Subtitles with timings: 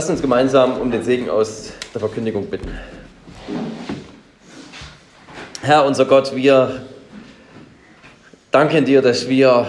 [0.00, 2.70] Lasst uns gemeinsam um den Segen aus der Verkündigung bitten.
[5.60, 6.86] Herr, unser Gott, wir
[8.50, 9.66] danken dir, dass wir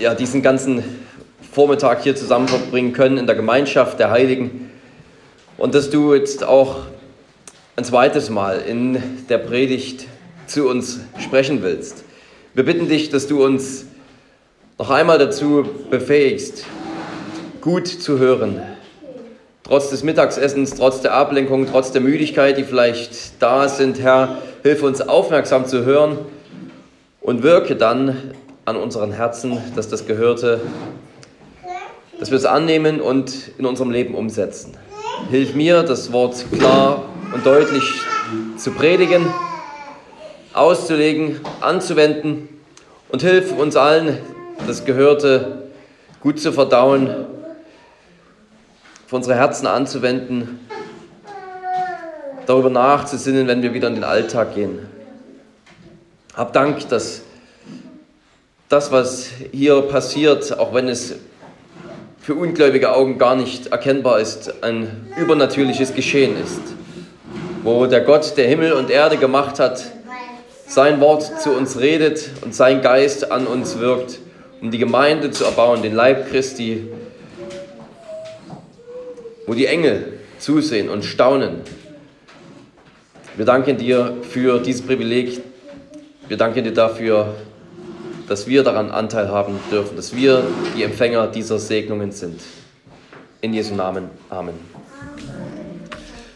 [0.00, 0.82] ja, diesen ganzen
[1.52, 4.68] Vormittag hier zusammen verbringen können in der Gemeinschaft der Heiligen
[5.58, 6.78] und dass du jetzt auch
[7.76, 10.08] ein zweites Mal in der Predigt
[10.48, 12.02] zu uns sprechen willst.
[12.52, 13.86] Wir bitten dich, dass du uns
[14.76, 16.64] noch einmal dazu befähigst,
[17.60, 18.60] gut zu hören.
[19.68, 24.82] Trotz des Mittagsessens, trotz der Ablenkung, trotz der Müdigkeit, die vielleicht da sind, Herr, hilf
[24.82, 26.16] uns aufmerksam zu hören
[27.20, 28.32] und wirke dann
[28.64, 30.62] an unseren Herzen, dass das Gehörte,
[32.18, 34.74] dass wir es annehmen und in unserem Leben umsetzen.
[35.30, 37.84] Hilf mir, das Wort klar und deutlich
[38.56, 39.26] zu predigen,
[40.54, 42.48] auszulegen, anzuwenden
[43.10, 44.16] und hilf uns allen,
[44.66, 45.64] das Gehörte
[46.22, 47.26] gut zu verdauen,
[49.08, 50.60] für unsere Herzen anzuwenden,
[52.44, 54.80] darüber nachzusinnen, wenn wir wieder in den Alltag gehen.
[56.34, 57.22] Hab Dank, dass
[58.68, 61.14] das, was hier passiert, auch wenn es
[62.20, 66.60] für ungläubige Augen gar nicht erkennbar ist, ein übernatürliches Geschehen ist,
[67.62, 69.82] wo der Gott, der Himmel und Erde gemacht hat,
[70.66, 74.18] sein Wort zu uns redet und sein Geist an uns wirkt,
[74.60, 76.88] um die Gemeinde zu erbauen, den Leib Christi,
[79.48, 81.62] wo die Engel zusehen und staunen.
[83.36, 85.40] Wir danken dir für dieses Privileg.
[86.28, 87.34] Wir danken dir dafür,
[88.28, 90.44] dass wir daran Anteil haben dürfen, dass wir
[90.76, 92.42] die Empfänger dieser Segnungen sind.
[93.40, 94.10] In Jesu Namen.
[94.28, 94.54] Amen.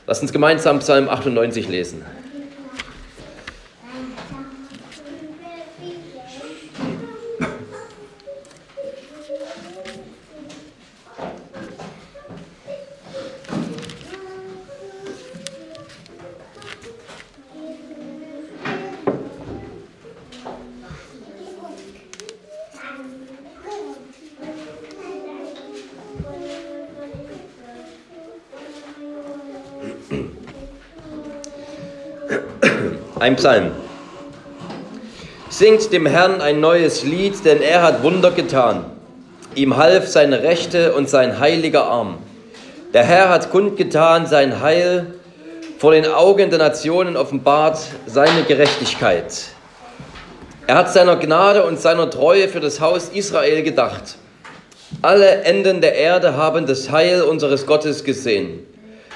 [0.07, 2.03] Lass uns gemeinsam Psalm 98 lesen.
[33.33, 33.71] Ein Psalm.
[35.49, 38.85] Singt dem Herrn ein neues Lied, denn er hat Wunder getan.
[39.55, 42.19] Ihm half seine Rechte und sein heiliger Arm.
[42.93, 45.15] Der Herr hat kundgetan sein Heil,
[45.79, 49.33] vor den Augen der Nationen offenbart seine Gerechtigkeit.
[50.67, 54.17] Er hat seiner Gnade und seiner Treue für das Haus Israel gedacht.
[55.01, 58.61] Alle Enden der Erde haben das Heil unseres Gottes gesehen.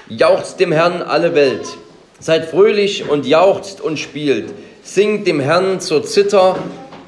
[0.08, 1.66] Jauchzt dem Herrn alle Welt.
[2.18, 4.46] Seid fröhlich und jauchzt und spielt.
[4.82, 6.56] Singt dem Herrn zur Zither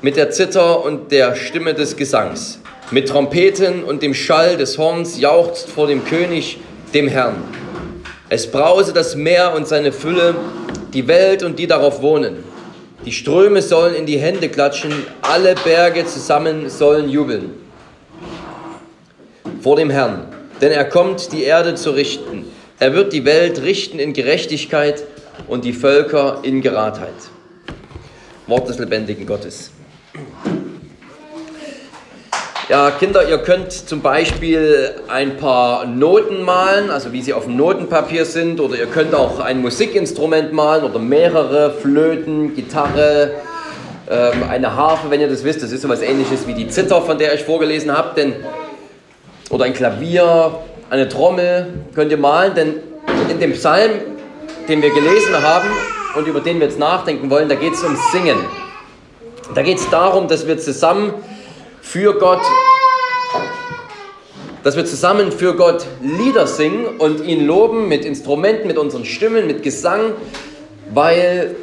[0.02, 2.60] mit der Zither und der Stimme des Gesangs.
[2.90, 6.58] Mit Trompeten und dem Schall des Horns jauchzt vor dem König,
[6.94, 7.36] dem Herrn.
[8.28, 10.34] Es brause das Meer und seine Fülle,
[10.92, 12.44] die Welt und die darauf wohnen.
[13.04, 14.92] Die Ströme sollen in die Hände klatschen,
[15.22, 17.54] alle Berge zusammen sollen jubeln.
[19.62, 20.26] Vor dem Herrn,
[20.60, 22.44] denn er kommt, die Erde zu richten.
[22.80, 25.02] Er wird die Welt richten in Gerechtigkeit
[25.48, 27.14] und die Völker in Geradheit.
[28.46, 29.72] Wort des lebendigen Gottes.
[32.68, 37.56] Ja, Kinder, ihr könnt zum Beispiel ein paar Noten malen, also wie sie auf dem
[37.56, 43.32] Notenpapier sind, oder ihr könnt auch ein Musikinstrument malen oder mehrere Flöten, Gitarre,
[44.08, 45.64] ähm, eine Harfe, wenn ihr das wisst.
[45.64, 48.36] Das ist so etwas ähnliches wie die Zither, von der ich vorgelesen habe, denn,
[49.50, 52.74] oder ein Klavier, eine Trommel könnt ihr malen, denn
[53.28, 53.90] in dem Psalm,
[54.68, 55.68] den wir gelesen haben
[56.16, 58.38] und über den wir jetzt nachdenken wollen, da geht es um Singen.
[59.54, 61.14] Da geht es darum, dass wir zusammen
[61.80, 62.42] für Gott,
[64.62, 69.46] dass wir zusammen für Gott Lieder singen und ihn loben mit Instrumenten, mit unseren Stimmen,
[69.46, 70.12] mit Gesang,
[70.92, 71.56] weil,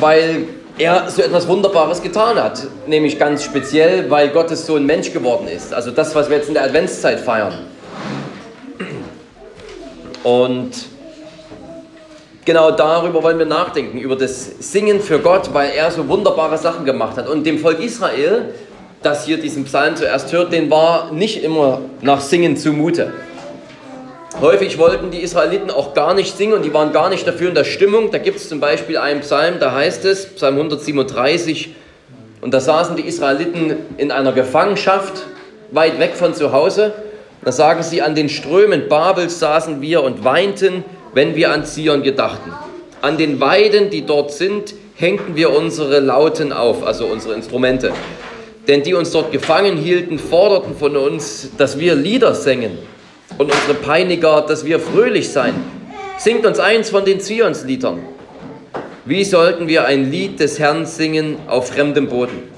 [0.00, 0.46] weil
[0.78, 2.66] er so etwas Wunderbares getan hat.
[2.86, 5.72] Nämlich ganz speziell, weil Gottes Sohn Mensch geworden ist.
[5.72, 7.54] Also das, was wir jetzt in der Adventszeit feiern.
[10.22, 10.70] Und
[12.44, 16.84] genau darüber wollen wir nachdenken, über das Singen für Gott, weil er so wunderbare Sachen
[16.84, 17.28] gemacht hat.
[17.28, 18.54] Und dem Volk Israel,
[19.02, 23.12] das hier diesen Psalm zuerst hört, den war nicht immer nach Singen zumute.
[24.40, 27.54] Häufig wollten die Israeliten auch gar nicht singen und die waren gar nicht dafür in
[27.54, 28.10] der Stimmung.
[28.10, 31.74] Da gibt es zum Beispiel einen Psalm, da heißt es, Psalm 137,
[32.40, 35.24] und da saßen die Israeliten in einer Gefangenschaft,
[35.70, 36.92] weit weg von zu Hause.
[37.44, 40.84] Da sagen sie, an den Strömen Babels saßen wir und weinten,
[41.14, 42.52] wenn wir an Zion gedachten.
[43.02, 47.92] An den Weiden, die dort sind, hängten wir unsere Lauten auf, also unsere Instrumente.
[48.66, 52.78] Denn die uns dort gefangen hielten, forderten von uns, dass wir Lieder singen
[53.38, 55.54] und unsere Peiniger, dass wir fröhlich seien.
[56.18, 58.00] Singt uns eins von den Zionsliedern.
[59.04, 62.54] Wie sollten wir ein Lied des Herrn singen auf fremdem Boden?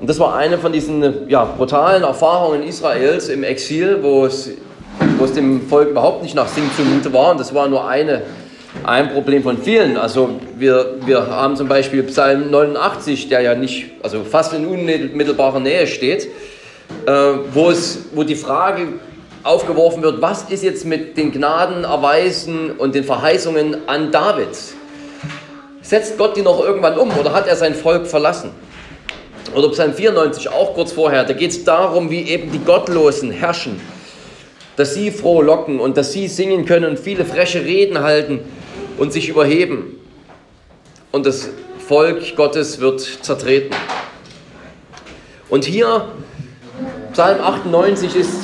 [0.00, 4.50] Und das war eine von diesen ja, brutalen Erfahrungen Israels im Exil, wo es,
[5.18, 7.32] wo es dem Volk überhaupt nicht nach Singen zumute war.
[7.32, 8.22] Und das war nur eine,
[8.84, 9.96] ein Problem von vielen.
[9.96, 15.60] Also wir, wir haben zum Beispiel Psalm 89, der ja nicht, also fast in unmittelbarer
[15.60, 16.28] Nähe steht,
[17.06, 18.94] wo, es, wo die Frage
[19.42, 24.48] aufgeworfen wird, was ist jetzt mit den Gnaden, Erweisen und den Verheißungen an David?
[25.82, 28.50] Setzt Gott die noch irgendwann um oder hat er sein Volk verlassen?
[29.54, 33.80] Oder Psalm 94 auch kurz vorher, da geht es darum, wie eben die Gottlosen herrschen,
[34.74, 38.40] dass sie frohlocken und dass sie singen können und viele freche Reden halten
[38.98, 40.00] und sich überheben.
[41.12, 41.48] Und das
[41.86, 43.74] Volk Gottes wird zertreten.
[45.48, 46.08] Und hier,
[47.16, 48.42] Psalm 98 ist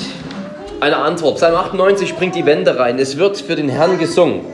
[0.80, 1.36] eine Antwort.
[1.36, 2.98] Psalm 98 bringt die Wende rein.
[2.98, 4.46] Es wird für den Herrn gesungen.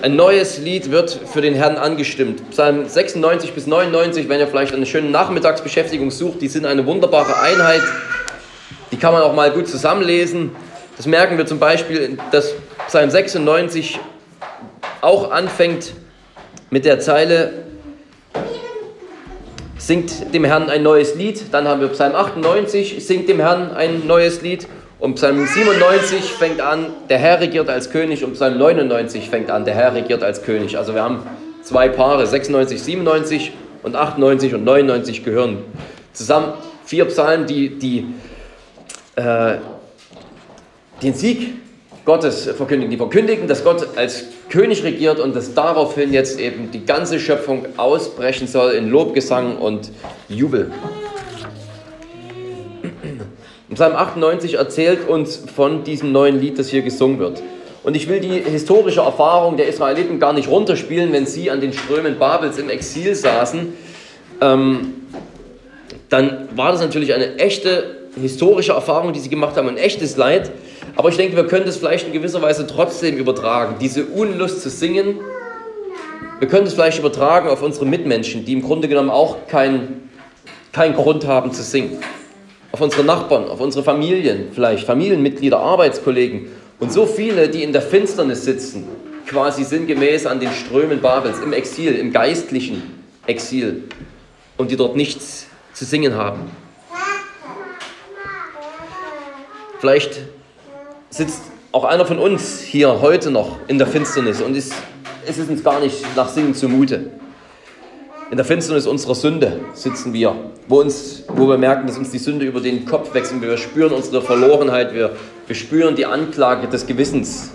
[0.00, 2.48] Ein neues Lied wird für den Herrn angestimmt.
[2.48, 7.42] Psalm 96 bis 99, wenn ihr vielleicht eine schöne Nachmittagsbeschäftigung sucht, die sind eine wunderbare
[7.42, 7.82] Einheit.
[8.90, 10.52] Die kann man auch mal gut zusammenlesen.
[10.96, 12.54] Das merken wir zum Beispiel, dass
[12.86, 14.00] Psalm 96
[15.02, 15.92] auch anfängt
[16.70, 17.64] mit der Zeile,
[19.86, 21.52] singt dem Herrn ein neues Lied.
[21.52, 24.66] Dann haben wir Psalm 98, singt dem Herrn ein neues Lied.
[24.98, 29.66] Und Psalm 97 fängt an, der Herr regiert als König und Psalm 99 fängt an,
[29.66, 30.78] der Herr regiert als König.
[30.78, 31.26] Also wir haben
[31.62, 33.52] zwei Paare, 96, 97
[33.82, 35.58] und 98 und 99 gehören
[36.14, 36.54] zusammen.
[36.86, 38.06] Vier Psalmen, die, die
[39.16, 39.56] äh,
[41.02, 41.54] den Sieg
[42.04, 42.90] Gottes verkündigen.
[42.90, 47.66] Die verkündigen, dass Gott als König regiert und dass daraufhin jetzt eben die ganze Schöpfung
[47.76, 49.90] ausbrechen soll in Lobgesang und
[50.28, 50.70] Jubel.
[53.74, 57.42] Psalm 98 erzählt uns von diesem neuen Lied, das hier gesungen wird.
[57.82, 61.72] Und ich will die historische Erfahrung der Israeliten gar nicht runterspielen, wenn sie an den
[61.72, 63.74] Strömen Babels im Exil saßen.
[64.40, 64.94] Ähm,
[66.08, 70.50] dann war das natürlich eine echte historische Erfahrung, die sie gemacht haben, ein echtes Leid.
[70.96, 73.76] Aber ich denke, wir können das vielleicht in gewisser Weise trotzdem übertragen.
[73.80, 75.20] Diese Unlust zu singen,
[76.38, 80.10] wir können das vielleicht übertragen auf unsere Mitmenschen, die im Grunde genommen auch keinen
[80.72, 81.98] kein Grund haben zu singen
[82.74, 86.48] auf unsere Nachbarn, auf unsere Familien, vielleicht Familienmitglieder, Arbeitskollegen
[86.80, 88.88] und so viele, die in der Finsternis sitzen,
[89.28, 92.82] quasi sinngemäß an den Strömen Babels, im Exil, im geistlichen
[93.28, 93.84] Exil
[94.56, 96.50] und die dort nichts zu singen haben.
[99.78, 100.22] Vielleicht
[101.14, 104.72] sitzt auch einer von uns hier heute noch in der Finsternis und ist,
[105.24, 107.12] es ist uns gar nicht nach Singen zumute.
[108.32, 110.34] In der Finsternis unserer Sünde sitzen wir,
[110.66, 113.56] wo, uns, wo wir merken, dass uns die Sünde über den Kopf wächst und wir
[113.58, 115.14] spüren unsere Verlorenheit, wir,
[115.46, 117.52] wir spüren die Anklage des Gewissens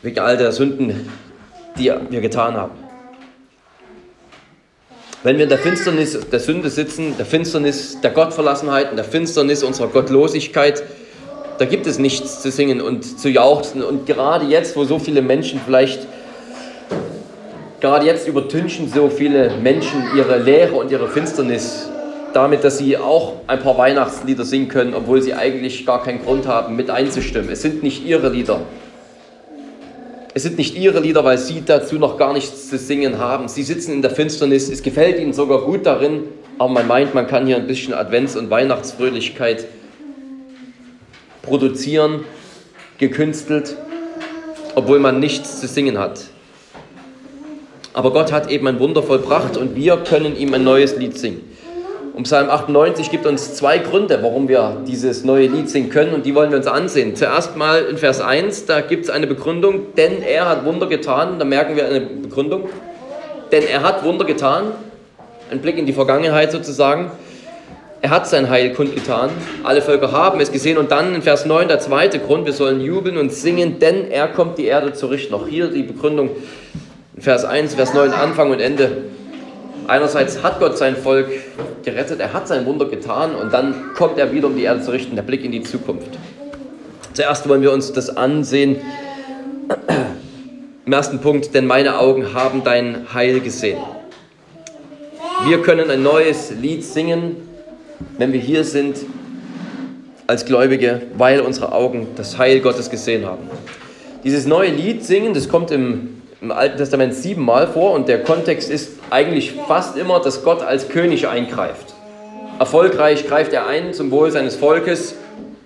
[0.00, 1.10] wegen all der Sünden,
[1.76, 2.72] die wir getan haben.
[5.22, 9.62] Wenn wir in der Finsternis der Sünde sitzen, der Finsternis der Gottverlassenheit, in der Finsternis
[9.62, 10.82] unserer Gottlosigkeit,
[11.60, 13.82] da gibt es nichts zu singen und zu jauchzen.
[13.82, 16.06] Und gerade jetzt, wo so viele Menschen vielleicht
[17.80, 21.88] Gerade jetzt übertünchen so viele Menschen ihre Leere und ihre Finsternis
[22.34, 26.46] damit, dass sie auch ein paar Weihnachtslieder singen können, obwohl sie eigentlich gar keinen Grund
[26.46, 27.48] haben, mit einzustimmen.
[27.50, 28.60] Es sind nicht ihre Lieder.
[30.34, 33.48] Es sind nicht ihre Lieder, weil sie dazu noch gar nichts zu singen haben.
[33.48, 36.24] Sie sitzen in der Finsternis, es gefällt ihnen sogar gut darin,
[36.58, 39.66] aber man meint, man kann hier ein bisschen Advents- und Weihnachtsfröhlichkeit
[41.42, 42.24] produzieren,
[42.98, 43.76] gekünstelt,
[44.74, 46.20] obwohl man nichts zu singen hat.
[47.92, 51.50] Aber Gott hat eben ein Wunder vollbracht und wir können ihm ein neues Lied singen.
[52.14, 56.26] Und Psalm 98 gibt uns zwei Gründe, warum wir dieses neue Lied singen können und
[56.26, 57.16] die wollen wir uns ansehen.
[57.16, 61.38] Zuerst mal in Vers 1, da gibt es eine Begründung, denn er hat Wunder getan,
[61.38, 62.68] da merken wir eine Begründung,
[63.52, 64.72] denn er hat Wunder getan,
[65.50, 67.10] ein Blick in die Vergangenheit sozusagen.
[68.02, 69.28] Er hat sein Heil kundgetan,
[69.62, 72.80] alle Völker haben es gesehen und dann in Vers 9 der zweite Grund, wir sollen
[72.80, 75.34] jubeln und singen, denn er kommt die Erde zu richten.
[75.34, 76.30] Auch hier die Begründung,
[77.18, 79.04] Vers 1, Vers 9, Anfang und Ende.
[79.86, 81.26] Einerseits hat Gott sein Volk
[81.84, 84.92] gerettet, er hat sein Wunder getan und dann kommt er wieder, um die Erde zu
[84.92, 86.08] richten, der Blick in die Zukunft.
[87.12, 88.76] Zuerst wollen wir uns das ansehen.
[90.86, 93.78] Im ersten Punkt, denn meine Augen haben dein Heil gesehen.
[95.44, 97.49] Wir können ein neues Lied singen,
[98.18, 98.96] wenn wir hier sind
[100.26, 103.48] als Gläubige, weil unsere Augen das Heil Gottes gesehen haben.
[104.22, 108.70] dieses neue Lied singen, das kommt im, im Alten Testament siebenmal vor und der Kontext
[108.70, 111.94] ist eigentlich fast immer, dass Gott als König eingreift.
[112.58, 115.14] Erfolgreich greift er ein zum Wohl seines Volkes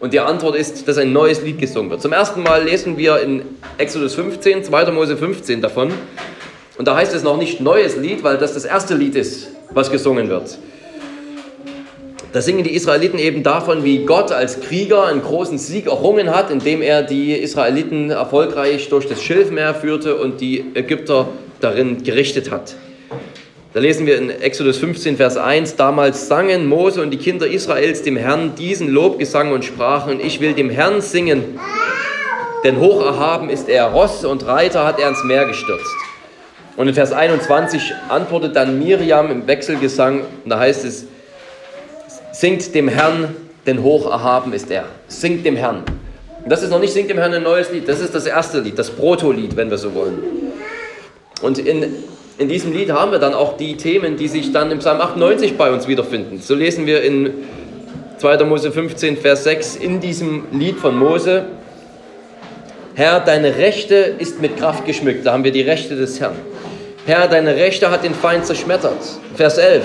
[0.00, 2.00] und die Antwort ist, dass ein neues Lied gesungen wird.
[2.00, 3.42] Zum ersten Mal lesen wir in
[3.78, 4.92] Exodus 15, 2.
[4.92, 5.92] Mose 15 davon.
[6.78, 9.90] Und da heißt es noch nicht neues Lied, weil das das erste Lied ist, was
[9.90, 10.58] gesungen wird.
[12.34, 16.50] Da singen die Israeliten eben davon, wie Gott als Krieger einen großen Sieg errungen hat,
[16.50, 21.28] indem er die Israeliten erfolgreich durch das Schilfmeer führte und die Ägypter
[21.60, 22.74] darin gerichtet hat.
[23.72, 28.02] Da lesen wir in Exodus 15, Vers 1, damals sangen Mose und die Kinder Israels
[28.02, 31.60] dem Herrn diesen Lobgesang und sprachen, ich will dem Herrn singen,
[32.64, 35.94] denn hoch erhaben ist er, Ross und Reiter hat er ins Meer gestürzt.
[36.76, 41.06] Und in Vers 21 antwortet dann Miriam im Wechselgesang, und da heißt es,
[42.34, 44.86] Singt dem Herrn, denn hoch erhaben ist er.
[45.06, 45.84] Singt dem Herrn.
[46.48, 48.76] Das ist noch nicht Singt dem Herrn ein neues Lied, das ist das erste Lied,
[48.76, 50.18] das Proto-Lied, wenn wir so wollen.
[51.42, 51.94] Und in,
[52.36, 55.56] in diesem Lied haben wir dann auch die Themen, die sich dann im Psalm 98
[55.56, 56.40] bei uns wiederfinden.
[56.40, 57.30] So lesen wir in
[58.18, 58.42] 2.
[58.42, 61.44] Mose 15, Vers 6 in diesem Lied von Mose.
[62.96, 65.24] Herr, deine Rechte ist mit Kraft geschmückt.
[65.24, 66.34] Da haben wir die Rechte des Herrn.
[67.06, 68.98] Herr, deine Rechte hat den Feind zerschmettert.
[69.36, 69.84] Vers 11.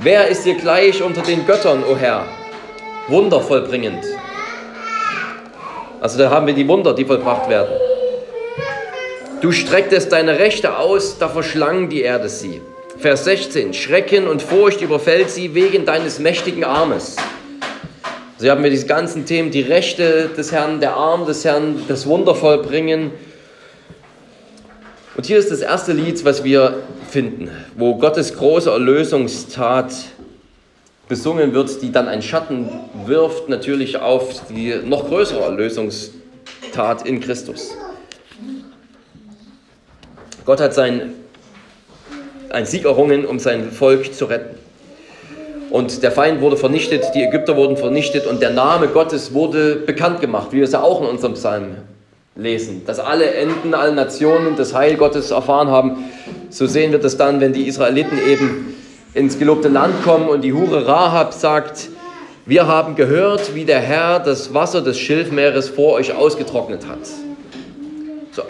[0.00, 2.26] Wer ist dir gleich unter den Göttern, o oh Herr?
[3.08, 4.04] Wunder vollbringend.
[6.00, 7.74] Also da haben wir die Wunder, die vollbracht werden.
[9.40, 12.60] Du strecktest deine Rechte aus, da verschlang die Erde sie.
[12.98, 13.72] Vers 16.
[13.74, 17.16] Schrecken und Furcht überfällt sie wegen deines mächtigen Armes.
[17.16, 17.22] So
[18.42, 22.06] also haben wir diese ganzen Themen, die Rechte des Herrn, der Arm des Herrn, das
[22.06, 23.12] Wunder vollbringen.
[25.16, 29.92] Und hier ist das erste Lied, was wir finden, wo Gottes große Erlösungstat
[31.08, 32.68] besungen wird, die dann einen Schatten
[33.06, 37.76] wirft natürlich auf die noch größere Erlösungstat in Christus.
[40.44, 41.14] Gott hat sein,
[42.50, 44.56] einen Sieg errungen, um sein Volk zu retten.
[45.70, 50.20] Und der Feind wurde vernichtet, die Ägypter wurden vernichtet und der Name Gottes wurde bekannt
[50.20, 51.76] gemacht, wie wir es ja auch in unserem Psalm
[52.36, 56.04] lesen, dass alle Enden, alle Nationen das Heil Gottes erfahren haben.
[56.50, 58.74] So sehen wir das dann, wenn die Israeliten eben
[59.14, 61.88] ins gelobte Land kommen und die Hure Rahab sagt,
[62.44, 67.06] wir haben gehört, wie der Herr das Wasser des Schilfmeeres vor euch ausgetrocknet hat.
[68.32, 68.42] So,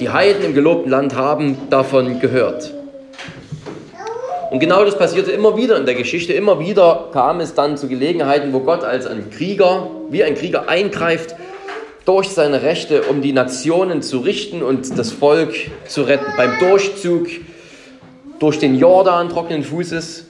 [0.00, 2.72] die Heiden im gelobten Land haben davon gehört.
[4.50, 6.32] Und genau das passierte immer wieder in der Geschichte.
[6.32, 10.68] Immer wieder kam es dann zu Gelegenheiten, wo Gott als ein Krieger, wie ein Krieger
[10.68, 11.36] eingreift
[12.06, 15.54] durch seine Rechte, um die Nationen zu richten und das Volk
[15.86, 16.32] zu retten.
[16.36, 17.26] Beim Durchzug
[18.38, 20.24] durch den Jordan trockenen Fußes,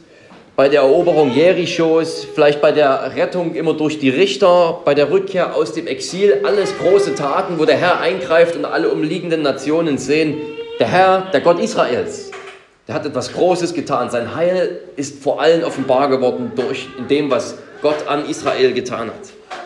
[0.57, 5.55] bei der Eroberung Jerichos, vielleicht bei der Rettung immer durch die Richter, bei der Rückkehr
[5.55, 10.39] aus dem Exil, alles große Taten, wo der Herr eingreift und alle umliegenden Nationen sehen,
[10.81, 12.31] der Herr, der Gott Israels,
[12.89, 14.09] der hat etwas Großes getan.
[14.09, 19.66] Sein Heil ist vor allen offenbar geworden durch dem, was Gott an Israel getan hat.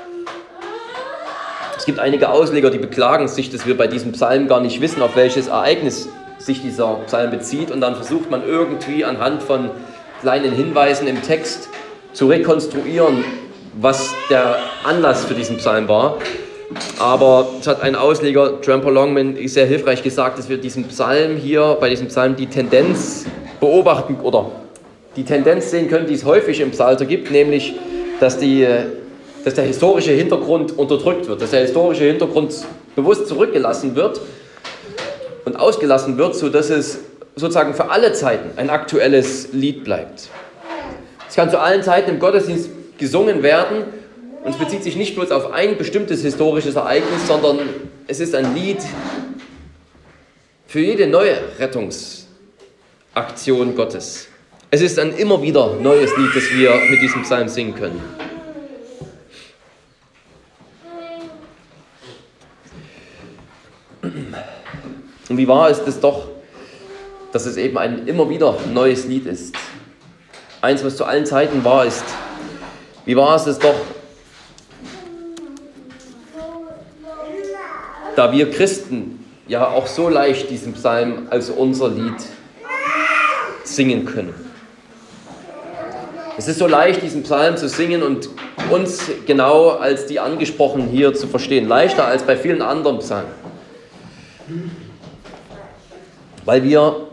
[1.81, 5.01] Es gibt einige Ausleger, die beklagen sich, dass wir bei diesem Psalm gar nicht wissen,
[5.01, 7.71] auf welches Ereignis sich dieser Psalm bezieht.
[7.71, 9.71] Und dann versucht man irgendwie anhand von
[10.21, 11.71] kleinen Hinweisen im Text
[12.13, 13.25] zu rekonstruieren,
[13.81, 16.19] was der Anlass für diesen Psalm war.
[16.99, 21.79] Aber es hat ein Ausleger, Tramper Longman, sehr hilfreich gesagt, dass wir diesen Psalm hier,
[21.81, 23.25] bei diesem Psalm die Tendenz
[23.59, 24.51] beobachten oder
[25.17, 27.75] die Tendenz sehen können, die es häufig im Psalter gibt, nämlich,
[28.21, 28.69] dass die
[29.45, 32.55] dass der historische Hintergrund unterdrückt wird, dass der historische Hintergrund
[32.95, 34.21] bewusst zurückgelassen wird
[35.45, 36.99] und ausgelassen wird, sodass es
[37.37, 40.29] sozusagen für alle Zeiten ein aktuelles Lied bleibt.
[41.29, 43.85] Es kann zu allen Zeiten im Gottesdienst gesungen werden
[44.45, 47.61] und es bezieht sich nicht bloß auf ein bestimmtes historisches Ereignis, sondern
[48.07, 48.79] es ist ein Lied
[50.67, 54.29] für jede neue Rettungsaktion Gottes.
[54.71, 58.01] Es ist ein immer wieder neues Lied, das wir mit diesem Psalm singen können.
[65.31, 66.27] Und wie wahr ist es doch,
[67.33, 69.55] dass es eben ein immer wieder neues Lied ist.
[70.61, 72.05] Eins, was zu allen Zeiten wahr ist.
[73.05, 73.77] Wie wahr ist es doch,
[78.17, 82.17] da wir Christen ja auch so leicht diesen Psalm als unser Lied
[83.63, 84.35] singen können.
[86.37, 88.29] Es ist so leicht, diesen Psalm zu singen und
[88.71, 91.69] uns genau als die angesprochen hier zu verstehen.
[91.69, 93.31] Leichter als bei vielen anderen Psalmen
[96.45, 97.09] weil wir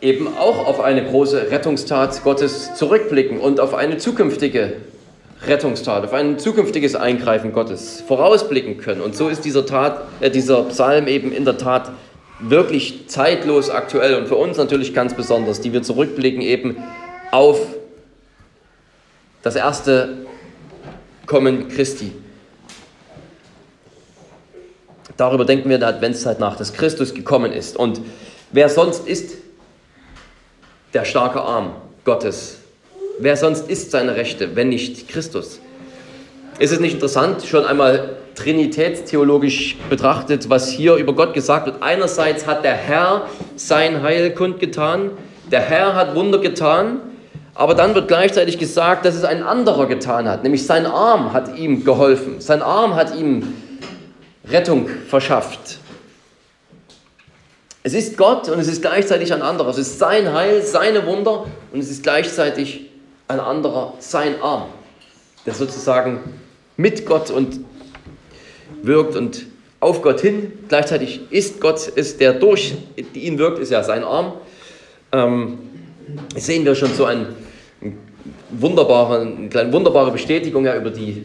[0.00, 4.74] eben auch auf eine große Rettungstat Gottes zurückblicken und auf eine zukünftige
[5.46, 9.00] Rettungstat, auf ein zukünftiges Eingreifen Gottes vorausblicken können.
[9.00, 11.90] Und so ist dieser, Tat, äh, dieser Psalm eben in der Tat
[12.40, 16.76] wirklich zeitlos aktuell und für uns natürlich ganz besonders, die wir zurückblicken eben
[17.30, 17.60] auf
[19.42, 20.26] das erste
[21.26, 22.12] Kommen Christi.
[25.16, 27.76] Darüber denken wir in der Adventszeit nach, dass Christus gekommen ist.
[27.76, 28.00] Und
[28.52, 29.36] wer sonst ist
[30.92, 31.72] der starke Arm
[32.04, 32.58] Gottes?
[33.18, 35.60] Wer sonst ist seine Rechte, wenn nicht Christus?
[36.58, 41.82] Ist es nicht interessant, schon einmal trinitätstheologisch betrachtet, was hier über Gott gesagt wird?
[41.82, 45.10] Einerseits hat der Herr sein Heil kundgetan,
[45.50, 47.00] der Herr hat Wunder getan,
[47.54, 51.56] aber dann wird gleichzeitig gesagt, dass es ein anderer getan hat, nämlich sein Arm hat
[51.56, 53.54] ihm geholfen, sein Arm hat ihm
[54.48, 55.78] Rettung verschafft.
[57.82, 59.68] Es ist Gott und es ist gleichzeitig ein anderer.
[59.68, 62.86] Es ist sein Heil, seine Wunder und es ist gleichzeitig
[63.28, 64.68] ein anderer, sein Arm,
[65.46, 66.20] der sozusagen
[66.76, 67.60] mit Gott und
[68.82, 69.46] wirkt und
[69.80, 70.52] auf Gott hin.
[70.68, 72.74] Gleichzeitig ist Gott, ist der durch
[73.14, 74.32] ihn wirkt, ist ja sein Arm.
[75.12, 75.58] Ähm,
[76.36, 77.26] sehen wir schon so ein,
[77.82, 77.98] ein
[78.50, 81.24] wunderbare, eine kleine wunderbare Bestätigung ja über die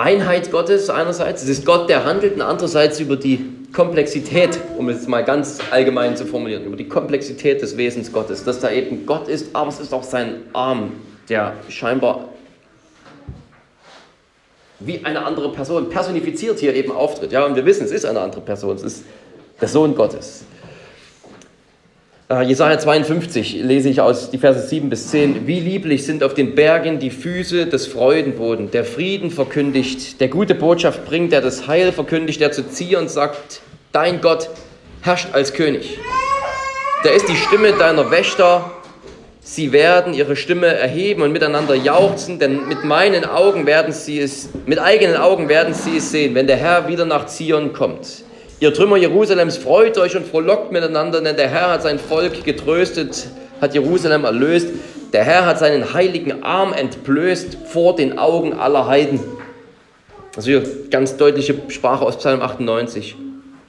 [0.00, 5.06] Einheit Gottes einerseits, es ist Gott, der handelt, und andererseits über die Komplexität, um es
[5.06, 9.28] mal ganz allgemein zu formulieren, über die Komplexität des Wesens Gottes, dass da eben Gott
[9.28, 10.92] ist, aber es ist auch sein Arm,
[11.28, 12.30] der scheinbar
[14.80, 17.32] wie eine andere Person personifiziert hier eben auftritt.
[17.32, 19.04] Ja, und wir wissen, es ist eine andere Person, es ist
[19.60, 20.44] der Sohn Gottes.
[22.30, 25.48] Äh, Jesaja 52 lese ich aus die Verse 7 bis 10.
[25.48, 30.54] Wie lieblich sind auf den Bergen die Füße des Freudenboden, der Frieden verkündigt, der gute
[30.54, 34.48] Botschaft bringt, der das Heil verkündigt, der zu Zion sagt, dein Gott
[35.02, 35.98] herrscht als König.
[37.02, 38.70] Der ist die Stimme deiner Wächter,
[39.40, 44.50] sie werden ihre Stimme erheben und miteinander jauchzen, denn mit meinen Augen werden sie es,
[44.66, 48.22] mit eigenen Augen werden sie es sehen, wenn der Herr wieder nach Zion kommt.
[48.60, 53.26] Ihr Trümmer Jerusalems, freut euch und frohlockt miteinander, denn der Herr hat sein Volk getröstet,
[53.58, 54.68] hat Jerusalem erlöst.
[55.14, 59.18] Der Herr hat seinen heiligen Arm entblößt vor den Augen aller Heiden.
[60.36, 63.16] Also hier ganz deutliche Sprache aus Psalm 98.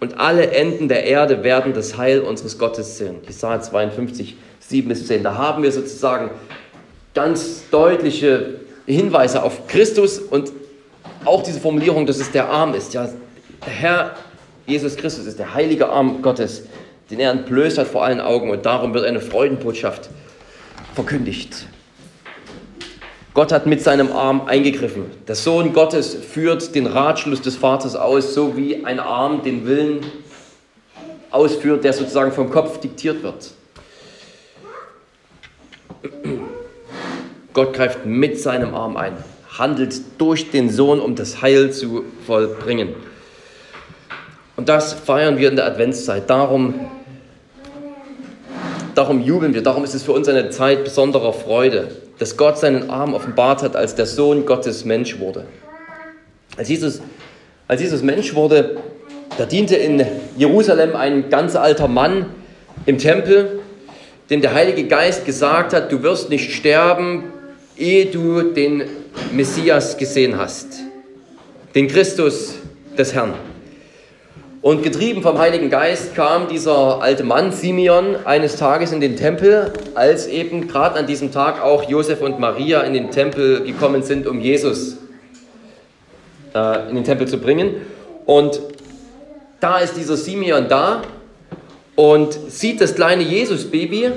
[0.02, 3.16] Und alle Enden der Erde werden das Heil unseres Gottes sehen.
[3.26, 5.24] Jesaja 52, 7 bis 10.
[5.24, 6.32] Da haben wir sozusagen
[7.14, 10.52] ganz deutliche Hinweise auf Christus und
[11.24, 12.94] auch diese Formulierung, dass es der Arm ist.
[12.94, 13.08] Ja,
[13.66, 14.16] der Herr
[14.72, 16.64] Jesus Christus ist der heilige Arm Gottes,
[17.10, 20.10] den er entblößt hat vor allen Augen und darum wird eine Freudenbotschaft
[20.96, 21.68] verkündigt.
[23.34, 25.08] Gott hat mit seinem Arm eingegriffen.
[25.28, 30.06] Der Sohn Gottes führt den Ratschluss des Vaters aus, so wie ein Arm den Willen
[31.32, 33.52] ausführt, der sozusagen vom Kopf diktiert wird.
[37.54, 39.18] Gott greift mit seinem Arm ein,
[39.50, 43.11] handelt durch den Sohn, um das Heil zu vollbringen.
[44.56, 46.30] Und das feiern wir in der Adventszeit.
[46.30, 46.74] Darum,
[48.96, 49.64] darum jubeln wir.
[49.64, 53.76] Darum ist es für uns eine Zeit besonderer Freude, dass Gott seinen Arm offenbart hat,
[53.76, 55.46] als der Sohn Gottes Mensch wurde.
[56.58, 57.02] Als Jesus,
[57.68, 58.78] als Jesus Mensch wurde,
[59.38, 60.06] da diente in
[60.38, 62.26] Jerusalem ein ganz alter Mann
[62.86, 63.62] im Tempel,
[64.30, 67.32] dem der Heilige Geist gesagt hat, du wirst nicht sterben,
[67.78, 68.84] ehe du den
[69.32, 70.68] Messias gesehen hast,
[71.74, 72.56] den Christus
[72.98, 73.34] des Herrn.
[74.62, 79.74] Und getrieben vom Heiligen Geist kam dieser alte Mann Simeon eines Tages in den Tempel,
[79.96, 84.28] als eben gerade an diesem Tag auch Josef und Maria in den Tempel gekommen sind,
[84.28, 84.98] um Jesus
[86.54, 87.78] äh, in den Tempel zu bringen.
[88.28, 88.62] Und
[89.60, 91.02] da ist dieser Simeon da
[91.96, 94.12] und sieht das kleine Jesus-Baby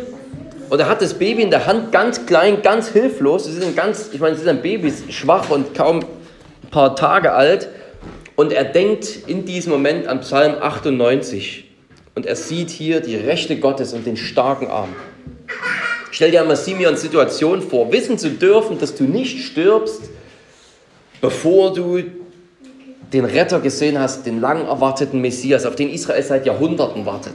[0.69, 3.47] und er hat das Baby in der Hand, ganz klein, ganz hilflos.
[3.47, 6.97] Es ist ein ganz, ich meine, es ist ein Baby, schwach und kaum ein paar
[6.97, 7.69] Tage alt.
[8.37, 11.65] Und er denkt in diesem Moment an Psalm 98
[12.15, 14.91] und er sieht hier die Rechte Gottes und den starken Arm.
[16.11, 20.03] Stell dir einmal Simeons Situation vor, wissen zu dürfen, dass du nicht stirbst,
[21.21, 22.03] bevor du
[23.13, 27.35] den Retter gesehen hast, den lang erwarteten Messias, auf den Israel seit Jahrhunderten wartet,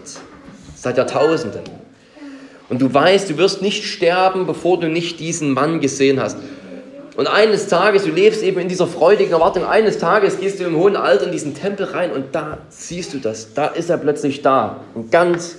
[0.75, 1.63] seit Jahrtausenden.
[2.69, 6.37] Und du weißt, du wirst nicht sterben, bevor du nicht diesen Mann gesehen hast.
[7.19, 10.77] Und eines Tages, du lebst eben in dieser freudigen Erwartung, eines Tages gehst du im
[10.77, 14.41] hohen Alter in diesen Tempel rein und da siehst du das, da ist er plötzlich
[14.41, 15.57] da, ein ganz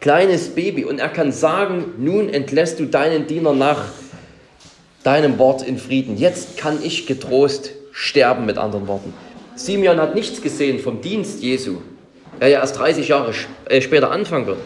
[0.00, 3.86] kleines Baby und er kann sagen, nun entlässt du deinen Diener nach
[5.02, 6.16] deinem Wort in Frieden.
[6.18, 9.12] Jetzt kann ich getrost sterben, mit anderen Worten.
[9.56, 11.78] Simeon hat nichts gesehen vom Dienst Jesu,
[12.40, 13.32] der ja erst 30 Jahre
[13.64, 14.58] äh, später anfangen wird.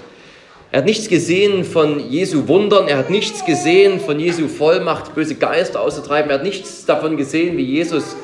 [0.72, 5.34] Er hat nichts gesehen von Jesu Wundern, er hat nichts gesehen von Jesu Vollmacht, böse
[5.34, 8.14] Geister auszutreiben, er hat nichts davon gesehen, wie Jesus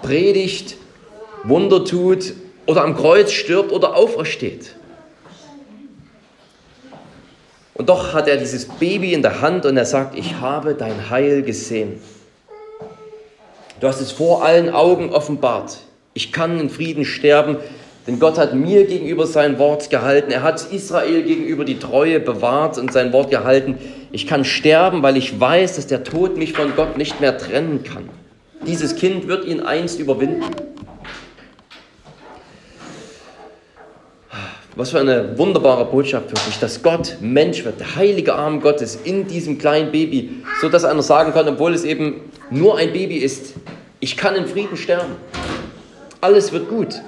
[0.00, 0.76] predigt,
[1.44, 2.32] Wunder tut
[2.64, 4.74] oder am Kreuz stirbt oder aufersteht.
[7.74, 11.10] Und doch hat er dieses Baby in der Hand und er sagt, ich habe dein
[11.10, 12.00] Heil gesehen.
[13.80, 15.76] Du hast es vor allen Augen offenbart.
[16.14, 17.58] Ich kann in Frieden sterben,
[18.06, 20.30] denn Gott hat mir gegenüber sein Wort gehalten.
[20.30, 23.78] Er hat Israel gegenüber die Treue bewahrt und sein Wort gehalten.
[24.12, 27.82] Ich kann sterben, weil ich weiß, dass der Tod mich von Gott nicht mehr trennen
[27.82, 28.08] kann.
[28.66, 30.44] Dieses Kind wird ihn einst überwinden.
[34.76, 39.26] Was für eine wunderbare Botschaft wirklich, dass Gott Mensch wird, der heilige Arm Gottes in
[39.26, 43.54] diesem kleinen Baby, so dass einer sagen kann, obwohl es eben nur ein Baby ist,
[44.00, 45.16] ich kann in Frieden sterben.
[46.20, 47.00] Alles wird gut.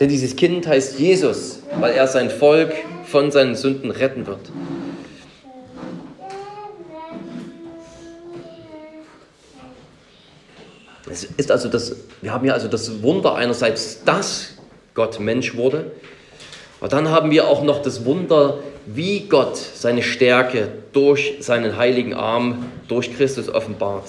[0.00, 2.72] Denn dieses Kind heißt Jesus, weil er sein Volk
[3.04, 4.40] von seinen Sünden retten wird.
[11.10, 14.54] Es ist also das, wir haben hier also das Wunder einerseits, dass
[14.94, 15.90] Gott Mensch wurde,
[16.78, 22.14] aber dann haben wir auch noch das Wunder, wie Gott seine Stärke durch seinen heiligen
[22.14, 24.04] Arm, durch Christus offenbart.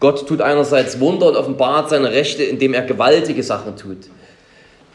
[0.00, 4.08] Gott tut einerseits Wunder und offenbart seine Rechte, indem er gewaltige Sachen tut.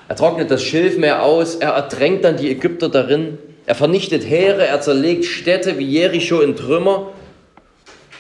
[0.08, 4.82] Er trocknet das Schilfmeer aus, er ertränkt dann die Ägypter darin, er vernichtet Heere, er
[4.82, 7.12] zerlegt Städte wie Jericho in Trümmer.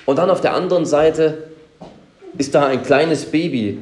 [0.05, 1.49] Und dann auf der anderen Seite
[2.37, 3.79] ist da ein kleines Baby.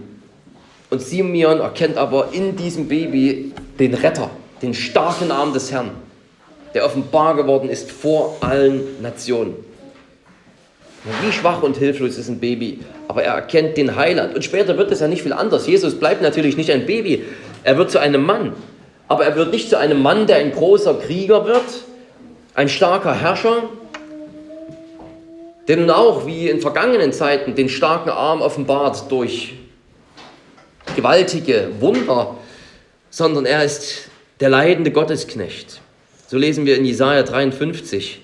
[0.89, 4.29] Und Simeon erkennt aber in diesem Baby den Retter,
[4.61, 5.91] den starken Arm des Herrn,
[6.73, 9.55] der offenbar geworden ist vor allen Nationen.
[11.21, 14.35] Wie schwach und hilflos ist ein Baby, aber er erkennt den Heiland.
[14.35, 15.67] Und später wird es ja nicht viel anders.
[15.67, 17.23] Jesus bleibt natürlich nicht ein Baby,
[17.63, 18.53] er wird zu einem Mann.
[19.07, 21.63] Aber er wird nicht zu einem Mann, der ein großer Krieger wird,
[22.55, 23.69] ein starker Herrscher,
[25.67, 29.53] der nun auch wie in vergangenen Zeiten den starken Arm offenbart durch
[30.95, 32.35] gewaltige Wunder,
[33.09, 35.81] sondern er ist der leidende Gottesknecht.
[36.27, 38.21] So lesen wir in Jesaja 53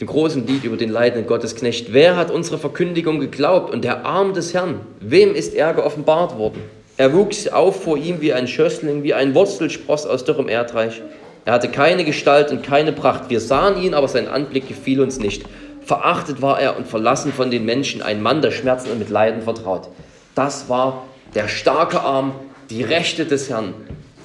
[0.00, 1.92] dem großen Lied über den leidenden Gottesknecht.
[1.92, 4.80] Wer hat unsere Verkündigung geglaubt und der Arm des Herrn?
[5.00, 6.60] Wem ist er geoffenbart worden?
[6.98, 11.02] Er wuchs auf vor ihm wie ein Schössling, wie ein Wurzelspross aus dürrem Erdreich.
[11.46, 13.30] Er hatte keine Gestalt und keine Pracht.
[13.30, 15.44] Wir sahen ihn, aber sein Anblick gefiel uns nicht.
[15.82, 19.42] Verachtet war er und verlassen von den Menschen, ein Mann der Schmerzen und mit Leiden
[19.42, 19.88] vertraut.
[20.34, 22.32] Das war der starke Arm,
[22.68, 23.72] die Rechte des Herrn,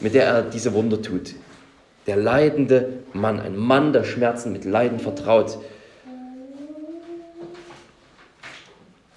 [0.01, 1.35] mit der er diese Wunder tut
[2.07, 5.57] der leidende Mann, ein Mann der Schmerzen mit Leiden vertraut.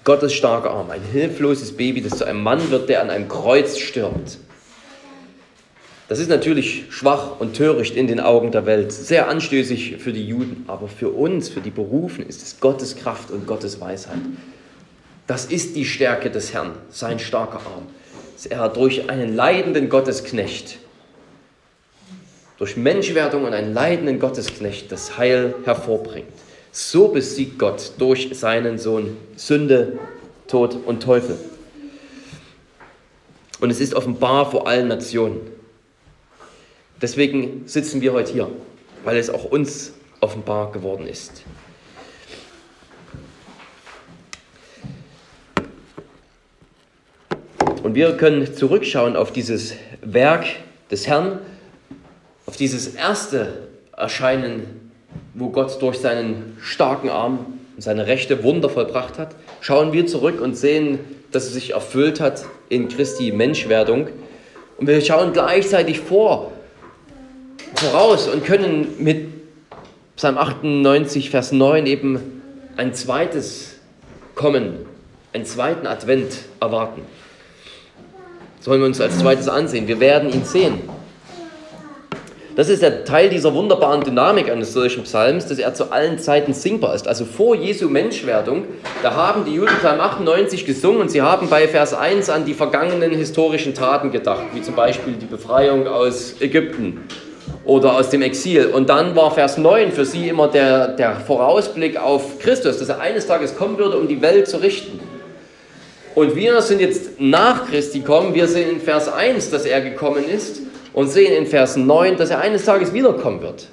[0.04, 3.78] Gottes starker Arm, ein hilfloses Baby, das zu einem Mann wird, der an einem Kreuz
[3.78, 4.38] stirbt.
[6.08, 10.26] Das ist natürlich schwach und töricht in den Augen der Welt, sehr anstößig für die
[10.26, 14.18] Juden, aber für uns, für die Berufen, ist es Gottes Kraft und Gottes Weisheit.
[15.26, 17.86] Das ist die Stärke des Herrn, sein starker Arm.
[18.50, 20.78] Er durch einen leidenden Gottesknecht
[22.64, 26.32] durch Menschwerdung und einen leidenden Gottesknecht das Heil hervorbringt.
[26.72, 29.98] So besiegt Gott durch seinen Sohn Sünde,
[30.46, 31.36] Tod und Teufel.
[33.60, 35.42] Und es ist offenbar vor allen Nationen.
[37.02, 38.48] Deswegen sitzen wir heute hier,
[39.04, 41.42] weil es auch uns offenbar geworden ist.
[47.82, 50.46] Und wir können zurückschauen auf dieses Werk
[50.90, 51.40] des Herrn,
[52.54, 53.48] auf dieses erste
[53.96, 54.92] Erscheinen,
[55.34, 60.40] wo Gott durch seinen starken Arm und seine Rechte Wunder vollbracht hat, schauen wir zurück
[60.40, 61.00] und sehen,
[61.32, 64.06] dass es sich erfüllt hat in Christi Menschwerdung.
[64.78, 66.52] Und wir schauen gleichzeitig vor,
[67.74, 69.26] voraus und können mit
[70.14, 72.40] Psalm 98, Vers 9 eben
[72.76, 73.80] ein zweites
[74.36, 74.76] Kommen,
[75.32, 77.02] einen zweiten Advent erwarten.
[78.60, 79.88] Sollen wir uns als zweites ansehen.
[79.88, 81.03] Wir werden ihn sehen.
[82.56, 86.52] Das ist der Teil dieser wunderbaren Dynamik eines solchen Psalms, dass er zu allen Zeiten
[86.52, 87.08] singbar ist.
[87.08, 88.66] Also vor Jesu Menschwerdung,
[89.02, 92.54] da haben die Juden Psalm 98 gesungen und sie haben bei Vers 1 an die
[92.54, 97.00] vergangenen historischen Taten gedacht, wie zum Beispiel die Befreiung aus Ägypten
[97.64, 98.66] oder aus dem Exil.
[98.66, 103.00] Und dann war Vers 9 für sie immer der, der Vorausblick auf Christus, dass er
[103.00, 105.00] eines Tages kommen würde, um die Welt zu richten.
[106.14, 110.22] Und wir sind jetzt nach Christi kommen, wir sehen in Vers 1, dass er gekommen
[110.28, 110.63] ist
[110.94, 113.68] und sehen in Vers 9, dass er eines Tages wiederkommen wird.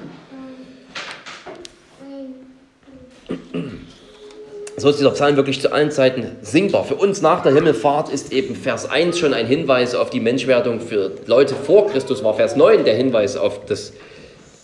[4.81, 6.83] so ist dieser Psalm wirklich zu allen Zeiten singbar.
[6.83, 10.81] Für uns nach der Himmelfahrt ist eben Vers 1 schon ein Hinweis auf die Menschwerdung.
[10.81, 13.93] Für Leute vor Christus war Vers 9 der Hinweis auf das,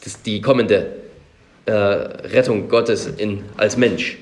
[0.03, 0.95] das die kommende
[1.67, 4.17] äh, Rettung Gottes in, als Mensch.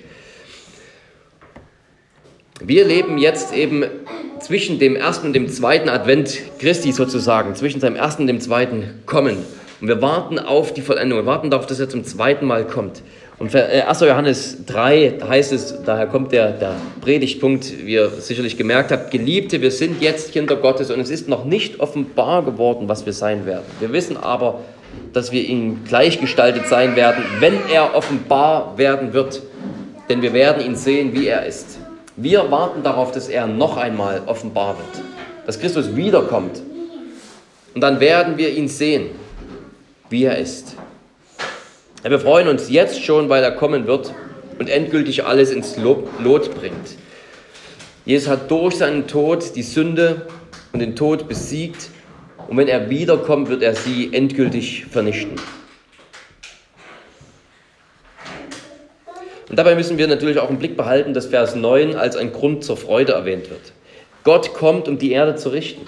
[2.62, 3.86] Wir leben jetzt eben
[4.45, 9.01] zwischen dem ersten und dem zweiten Advent Christi sozusagen, zwischen seinem ersten und dem zweiten
[9.08, 9.38] Kommen.
[9.81, 13.01] Und wir warten auf die Vollendung, wir warten darauf, dass er zum zweiten Mal kommt.
[13.39, 14.01] Und 1.
[14.01, 19.10] Äh, Johannes 3 heißt es, daher kommt der, der Predigtpunkt, wie ihr sicherlich gemerkt habt,
[19.10, 23.13] Geliebte, wir sind jetzt Kinder Gottes und es ist noch nicht offenbar geworden, was wir
[23.13, 23.65] sein werden.
[23.79, 24.60] Wir wissen aber,
[25.12, 29.41] dass wir ihm gleichgestaltet sein werden, wenn er offenbar werden wird.
[30.08, 31.79] Denn wir werden ihn sehen, wie er ist.
[32.17, 35.04] Wir warten darauf, dass er noch einmal offenbar wird,
[35.45, 36.62] dass Christus wiederkommt.
[37.73, 39.10] Und dann werden wir ihn sehen,
[40.10, 40.78] wie er ist.
[42.01, 44.13] Wir freuen uns jetzt schon, weil er kommen wird
[44.60, 46.95] und endgültig alles ins Lot bringt.
[48.06, 50.28] Jesus hat durch seinen Tod die Sünde
[50.71, 51.89] und den Tod besiegt
[52.47, 55.36] und wenn er wiederkommt, wird er sie endgültig vernichten.
[59.55, 62.65] Und dabei müssen wir natürlich auch im Blick behalten, dass Vers 9 als ein Grund
[62.65, 63.71] zur Freude erwähnt wird.
[64.25, 65.87] Gott kommt, um die Erde zu richten.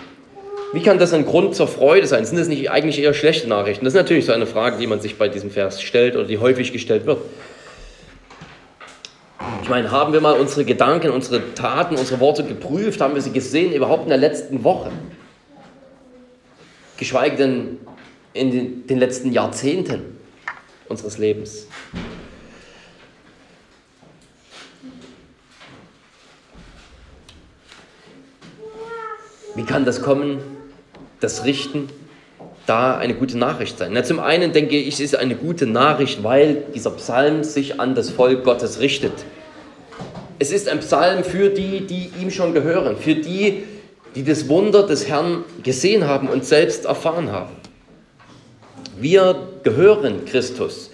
[0.72, 2.24] Wie kann das ein Grund zur Freude sein?
[2.24, 3.84] Sind das nicht eigentlich eher schlechte Nachrichten?
[3.84, 6.38] Das ist natürlich so eine Frage, die man sich bei diesem Vers stellt oder die
[6.38, 7.18] häufig gestellt wird.
[9.64, 13.02] Ich meine, haben wir mal unsere Gedanken, unsere Taten, unsere Worte geprüft?
[13.02, 14.92] Haben wir sie gesehen überhaupt in der letzten Woche?
[16.96, 17.80] Geschweige denn
[18.32, 20.18] in den letzten Jahrzehnten
[20.88, 21.68] unseres Lebens.
[29.58, 30.38] Wie kann das kommen,
[31.20, 31.90] das Richten,
[32.68, 33.90] da eine gute Nachricht sein?
[33.92, 37.96] Na, zum einen denke ich, es ist eine gute Nachricht, weil dieser Psalm sich an
[37.96, 39.14] das Volk Gottes richtet.
[40.38, 43.64] Es ist ein Psalm für die, die ihm schon gehören, für die,
[44.14, 47.56] die das Wunder des Herrn gesehen haben und selbst erfahren haben.
[48.96, 50.92] Wir gehören Christus.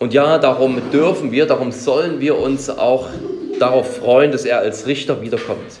[0.00, 3.06] Und ja, darum dürfen wir, darum sollen wir uns auch
[3.60, 5.79] darauf freuen, dass er als Richter wiederkommt.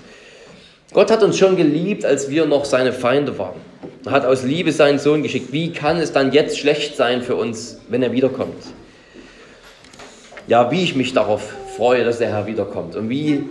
[0.92, 3.60] Gott hat uns schon geliebt, als wir noch seine Feinde waren.
[4.04, 5.52] Er hat aus Liebe seinen Sohn geschickt.
[5.52, 8.64] Wie kann es dann jetzt schlecht sein für uns, wenn er wiederkommt?
[10.48, 13.44] Ja, wie ich mich darauf freue, dass der Herr wiederkommt und wie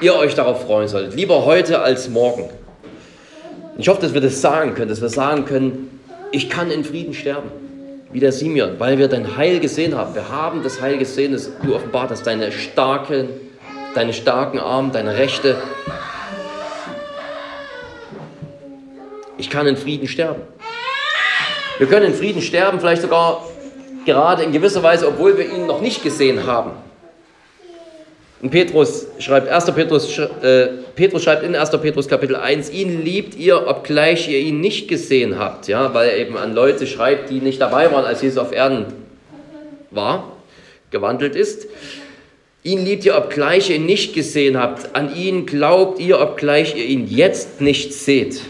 [0.00, 1.16] ihr euch darauf freuen solltet.
[1.16, 2.48] Lieber heute als morgen.
[3.76, 7.14] Ich hoffe, dass wir das sagen können, dass wir sagen können, ich kann in Frieden
[7.14, 7.50] sterben,
[8.12, 10.14] wie der Simeon, weil wir dein Heil gesehen haben.
[10.14, 13.28] Wir haben das Heil gesehen, dass du offenbart hast, deine starken,
[13.94, 15.56] deine starken Arme, deine Rechte
[19.42, 20.42] Ich kann in Frieden sterben.
[21.78, 23.44] Wir können in Frieden sterben, vielleicht sogar
[24.06, 26.70] gerade in gewisser Weise, obwohl wir ihn noch nicht gesehen haben.
[28.40, 29.72] Und Petrus schreibt, 1.
[29.72, 31.70] Petrus, äh, Petrus schreibt in 1.
[31.82, 35.66] Petrus Kapitel 1, ihn liebt ihr, obgleich ihr ihn nicht gesehen habt.
[35.66, 38.86] Ja, weil er eben an Leute schreibt, die nicht dabei waren, als Jesus auf Erden
[39.90, 40.36] war,
[40.92, 41.66] gewandelt ist.
[42.62, 44.94] Ihn liebt ihr, obgleich ihr ihn nicht gesehen habt.
[44.94, 48.40] An ihn glaubt ihr, obgleich ihr ihn jetzt nicht seht.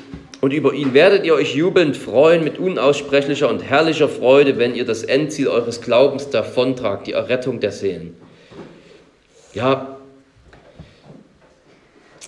[0.42, 4.84] Und über ihn werdet ihr euch jubelnd freuen mit unaussprechlicher und herrlicher Freude, wenn ihr
[4.84, 8.16] das Endziel eures Glaubens davontragt, die Errettung der Seelen.
[9.54, 9.98] Ja,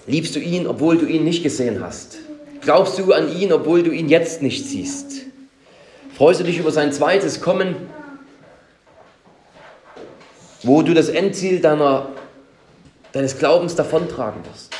[0.06, 2.18] liebst du ihn, obwohl du ihn nicht gesehen hast?
[2.60, 5.22] Glaubst du an ihn, obwohl du ihn jetzt nicht siehst?
[6.16, 7.74] Freust du dich über sein zweites Kommen,
[10.62, 12.10] wo du das Endziel deiner,
[13.10, 14.73] deines Glaubens davontragen wirst?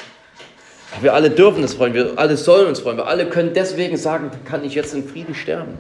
[1.01, 4.31] Wir alle dürfen uns freuen, wir alle sollen uns freuen, wir alle können deswegen sagen,
[4.45, 5.79] kann ich jetzt in Frieden sterben.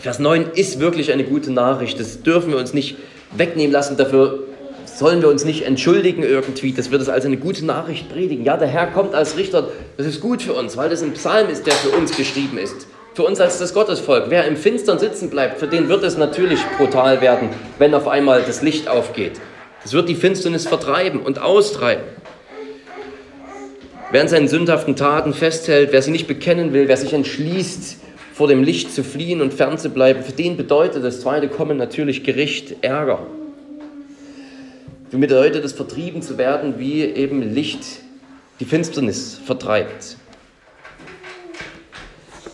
[0.00, 2.96] Vers 9 ist wirklich eine gute Nachricht, das dürfen wir uns nicht
[3.36, 4.44] wegnehmen lassen, dafür
[4.86, 8.44] sollen wir uns nicht entschuldigen irgendwie, dass wir das als eine gute Nachricht predigen.
[8.44, 11.48] Ja, der Herr kommt als Richter, das ist gut für uns, weil das ein Psalm
[11.50, 12.86] ist, der für uns geschrieben ist.
[13.14, 14.26] Für uns als das Gottesvolk.
[14.28, 18.42] Wer im Finstern sitzen bleibt, für den wird es natürlich brutal werden, wenn auf einmal
[18.42, 19.40] das Licht aufgeht.
[19.82, 22.04] Das wird die Finsternis vertreiben und austreiben.
[24.10, 27.98] Wer an seinen sündhaften Taten festhält, wer sie nicht bekennen will, wer sich entschließt,
[28.32, 31.76] vor dem Licht zu fliehen und fern zu bleiben, für den bedeutet das zweite Kommen
[31.76, 33.26] natürlich Gericht, Ärger.
[35.10, 37.84] Für bedeutet es, vertrieben zu werden, wie eben Licht
[38.60, 40.16] die Finsternis vertreibt.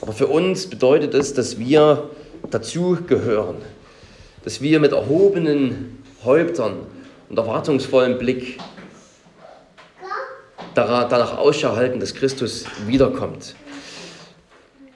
[0.00, 2.10] Aber für uns bedeutet es, dass wir
[2.50, 3.56] dazugehören,
[4.42, 6.78] dass wir mit erhobenen Häuptern
[7.28, 8.58] und erwartungsvollem Blick
[10.74, 13.54] danach Ausschau halten, dass Christus wiederkommt.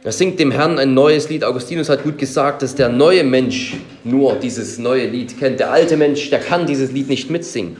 [0.04, 1.42] Er singt dem Herrn ein neues Lied.
[1.42, 5.58] Augustinus hat gut gesagt, dass der neue Mensch nur dieses neue Lied kennt.
[5.58, 7.76] Der alte Mensch, der kann dieses Lied nicht mitsingen.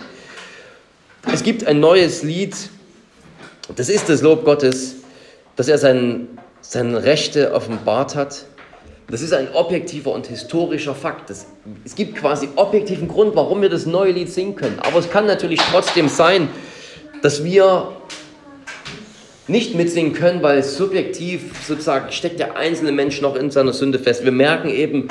[1.32, 2.54] Es gibt ein neues Lied,
[3.76, 4.96] das ist das Lob Gottes,
[5.56, 6.26] dass er sein,
[6.60, 8.46] seine Rechte offenbart hat.
[9.10, 11.30] Das ist ein objektiver und historischer Fakt.
[11.30, 11.46] Das,
[11.84, 14.78] es gibt quasi objektiven Grund, warum wir das neue Lied singen können.
[14.80, 16.48] Aber es kann natürlich trotzdem sein,
[17.22, 17.92] dass wir
[19.46, 24.24] nicht mitsingen können, weil subjektiv sozusagen steckt der einzelne Mensch noch in seiner Sünde fest.
[24.24, 25.08] Wir merken eben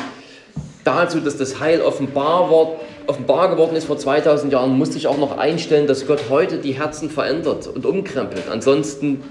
[0.83, 5.17] dazu, dass das Heil offenbar, wird, offenbar geworden ist vor 2000 Jahren, musste ich auch
[5.17, 8.43] noch einstellen, dass Gott heute die Herzen verändert und umkrempelt.
[8.49, 9.23] Ansonsten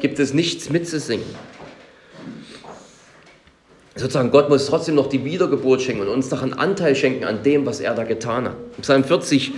[0.00, 1.26] gibt es nichts mitzusingen.
[3.96, 7.44] Sozusagen, Gott muss trotzdem noch die Wiedergeburt schenken und uns noch einen Anteil schenken an
[7.44, 8.56] dem, was er da getan hat.
[8.80, 9.52] Psalm 40,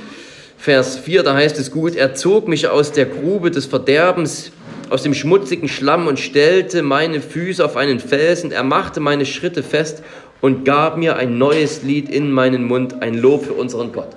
[0.58, 4.50] Vers 4, da heißt es gut, er zog mich aus der Grube des Verderbens,
[4.90, 8.52] aus dem schmutzigen Schlamm und stellte meine Füße auf einen Felsen.
[8.52, 10.02] Er machte meine Schritte fest
[10.40, 14.10] und gab mir ein neues Lied in meinen Mund, ein Lob für unseren Gott.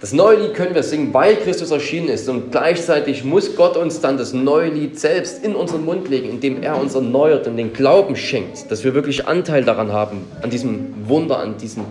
[0.00, 4.00] Das neue Lied können wir singen, weil Christus erschienen ist und gleichzeitig muss Gott uns
[4.00, 7.72] dann das neue Lied selbst in unseren Mund legen, indem er uns erneuert und den
[7.72, 11.84] Glauben schenkt, dass wir wirklich Anteil daran haben, an diesem Wunder, an diesen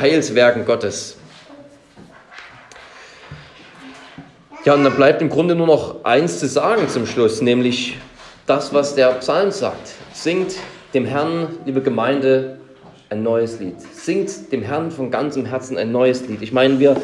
[0.00, 1.15] Heilswerken Gottes.
[4.66, 7.98] Ja, und dann bleibt im Grunde nur noch eins zu sagen zum Schluss, nämlich
[8.46, 9.92] das, was der Psalm sagt.
[10.12, 10.56] Singt
[10.92, 12.58] dem Herrn, liebe Gemeinde,
[13.08, 13.76] ein neues Lied.
[13.92, 16.42] Singt dem Herrn von ganzem Herzen ein neues Lied.
[16.42, 17.00] Ich meine, wir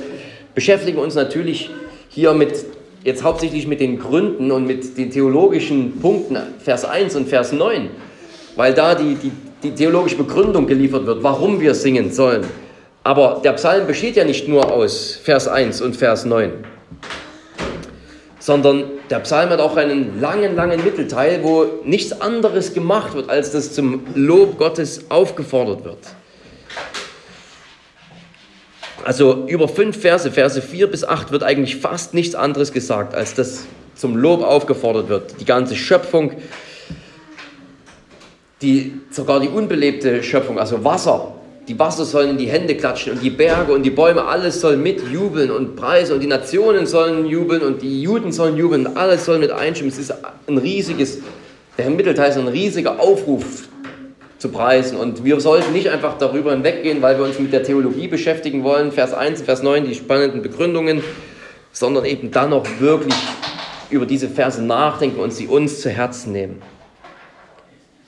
[0.57, 1.71] beschäftigen uns natürlich
[2.09, 2.65] hier mit,
[3.05, 7.91] jetzt hauptsächlich mit den Gründen und mit den theologischen Punkten, Vers 1 und Vers 9,
[8.57, 9.31] weil da die, die,
[9.63, 12.45] die theologische Begründung geliefert wird, warum wir singen sollen.
[13.05, 16.55] Aber der Psalm besteht ja nicht nur aus Vers 1 und Vers 9
[18.43, 23.53] sondern der Psalm hat auch einen langen, langen Mittelteil, wo nichts anderes gemacht wird, als
[23.53, 25.99] dass zum Lob Gottes aufgefordert wird.
[29.05, 33.35] Also über fünf Verse, Verse 4 bis 8 wird eigentlich fast nichts anderes gesagt, als
[33.35, 35.41] dass zum Lob aufgefordert wird.
[35.41, 36.33] Die ganze Schöpfung,
[38.61, 41.33] die, sogar die unbelebte Schöpfung, also Wasser,
[41.73, 44.77] die Wasser sollen in die Hände klatschen und die Berge und die Bäume, alles soll
[44.77, 49.25] mitjubeln und preisen und die Nationen sollen jubeln und die Juden sollen jubeln und alles
[49.25, 49.91] soll mit einstimmen.
[49.91, 50.13] Es ist
[50.47, 51.21] ein riesiges,
[51.79, 53.69] der Mittelteil ist ein riesiger Aufruf
[54.37, 58.07] zu preisen und wir sollten nicht einfach darüber hinweggehen, weil wir uns mit der Theologie
[58.07, 61.03] beschäftigen wollen, Vers 1, Vers 9, die spannenden Begründungen,
[61.73, 63.15] sondern eben dann noch wirklich
[63.89, 66.61] über diese Verse nachdenken und sie uns zu Herzen nehmen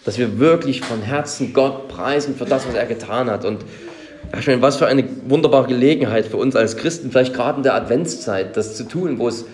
[0.04, 3.44] dass wir wirklich von Herzen Gott preisen für das, was er getan hat.
[3.44, 3.64] Und
[4.38, 7.74] ich meine, was für eine wunderbare Gelegenheit für uns als Christen, vielleicht gerade in der
[7.74, 9.46] Adventszeit, das zu tun, wo es,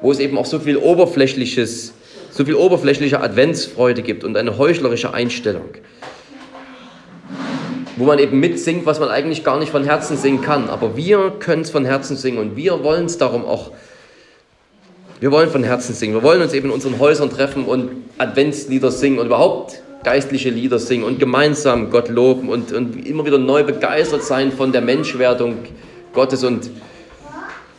[0.00, 1.92] wo es eben auch so viel oberflächliches,
[2.30, 5.68] so viel oberflächliche Adventsfreude gibt und eine heuchlerische Einstellung.
[7.96, 10.70] Wo man eben mitsingt, was man eigentlich gar nicht von Herzen singen kann.
[10.70, 13.72] Aber wir können es von Herzen singen und wir wollen es darum auch
[15.20, 16.14] wir wollen von Herzen singen.
[16.14, 20.78] Wir wollen uns eben in unseren Häusern treffen und Adventslieder singen und überhaupt geistliche Lieder
[20.78, 25.58] singen und gemeinsam Gott loben und, und immer wieder neu begeistert sein von der Menschwerdung
[26.12, 26.70] Gottes und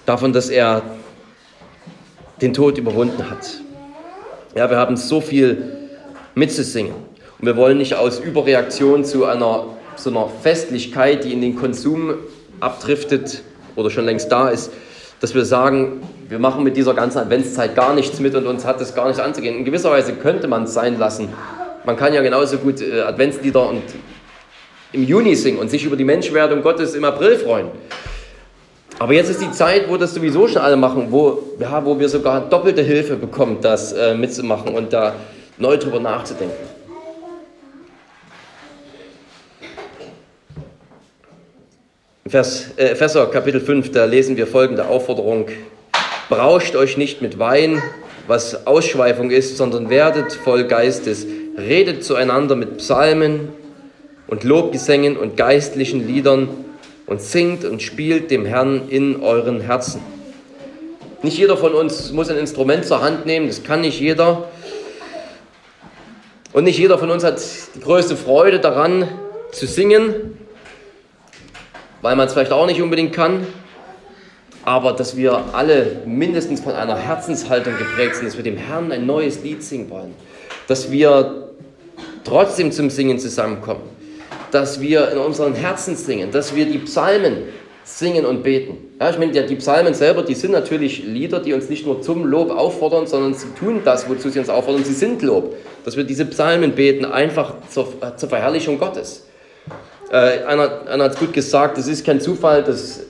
[0.05, 0.82] davon, dass er
[2.41, 3.62] den Tod überwunden hat.
[4.55, 5.89] Ja, wir haben so viel
[6.36, 6.93] mitzusingen.
[7.39, 9.65] Und wir wollen nicht aus Überreaktion zu einer
[9.99, 12.13] so einer Festlichkeit, die in den Konsum
[12.60, 13.43] abdriftet
[13.75, 14.71] oder schon längst da ist,
[15.19, 18.79] dass wir sagen, wir machen mit dieser ganzen Adventszeit gar nichts mit und uns hat
[18.82, 19.58] es gar nicht anzugehen.
[19.58, 21.29] In gewisser Weise könnte man es sein lassen,
[21.85, 23.83] man kann ja genauso gut äh, Adventslieder und
[24.91, 27.67] im Juni singen und sich über die Menschwerdung Gottes im April freuen.
[28.97, 32.09] Aber jetzt ist die Zeit, wo das sowieso schon alle machen, wo, ja, wo wir
[32.09, 35.15] sogar doppelte Hilfe bekommen, das äh, mitzumachen und da
[35.57, 36.57] neu drüber nachzudenken.
[42.27, 45.47] Vers, äh, Epheser Kapitel 5, da lesen wir folgende Aufforderung.
[46.30, 47.82] Brauscht euch nicht mit Wein,
[48.27, 51.25] was Ausschweifung ist, sondern werdet voll Geistes
[51.60, 53.49] redet zueinander mit Psalmen
[54.28, 56.49] und Lobgesängen und geistlichen Liedern
[57.05, 60.01] und singt und spielt dem Herrn in euren Herzen.
[61.22, 64.47] Nicht jeder von uns muss ein Instrument zur Hand nehmen, das kann nicht jeder.
[66.53, 67.41] Und nicht jeder von uns hat
[67.76, 69.07] die größte Freude daran
[69.51, 70.38] zu singen,
[72.01, 73.45] weil man es vielleicht auch nicht unbedingt kann.
[74.64, 79.05] Aber dass wir alle mindestens von einer Herzenshaltung geprägt sind, dass wir dem Herrn ein
[79.05, 80.14] neues Lied singen wollen,
[80.68, 81.49] dass wir
[82.30, 83.82] trotzdem zum Singen zusammenkommen,
[84.51, 87.43] dass wir in unseren Herzen singen, dass wir die Psalmen
[87.84, 88.77] singen und beten.
[88.99, 92.25] Ja, ich meine, die Psalmen selber, die sind natürlich Lieder, die uns nicht nur zum
[92.25, 94.84] Lob auffordern, sondern sie tun das, wozu sie uns auffordern.
[94.84, 95.55] Sie sind Lob.
[95.86, 99.25] dass wir diese Psalmen beten, einfach zur, äh, zur Verherrlichung Gottes.
[100.11, 103.01] Äh, einer, einer hat gut gesagt, es ist kein Zufall, dass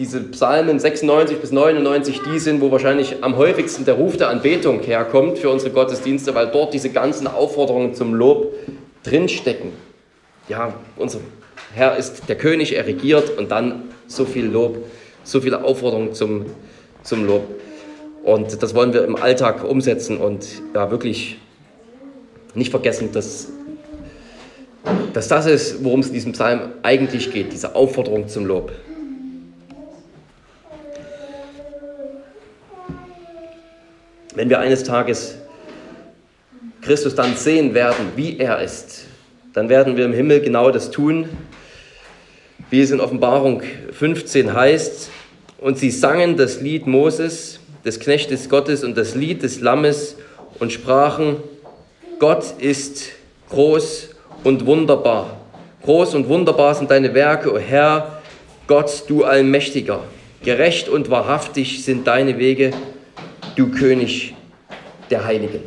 [0.00, 4.80] diese Psalmen 96 bis 99 die sind, wo wahrscheinlich am häufigsten der Ruf der Anbetung
[4.80, 8.54] herkommt für unsere Gottesdienste, weil dort diese ganzen Aufforderungen zum Lob
[9.04, 9.72] drinstecken.
[10.48, 11.20] Ja, unser
[11.74, 14.78] Herr ist der König, er regiert und dann so viel Lob,
[15.22, 16.46] so viele Aufforderungen zum,
[17.02, 17.42] zum Lob.
[18.24, 21.36] Und das wollen wir im Alltag umsetzen und ja, wirklich
[22.54, 23.48] nicht vergessen, dass,
[25.12, 28.72] dass das ist, worum es in diesem Psalm eigentlich geht, diese Aufforderung zum Lob.
[34.40, 35.34] Wenn wir eines Tages
[36.80, 39.04] Christus dann sehen werden, wie er ist,
[39.52, 41.28] dann werden wir im Himmel genau das tun,
[42.70, 43.62] wie es in Offenbarung
[43.92, 45.10] 15 heißt.
[45.58, 50.16] Und sie sangen das Lied Moses, des Knechtes Gottes und das Lied des Lammes
[50.58, 51.36] und sprachen,
[52.18, 53.10] Gott ist
[53.50, 55.38] groß und wunderbar.
[55.82, 58.22] Groß und wunderbar sind deine Werke, o Herr,
[58.66, 60.02] Gott, du Allmächtiger.
[60.42, 62.70] Gerecht und wahrhaftig sind deine Wege,
[63.56, 64.34] du König
[65.10, 65.60] der Heiligen.